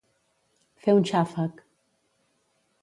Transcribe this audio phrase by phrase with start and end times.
[0.85, 1.63] Fer un xàfec.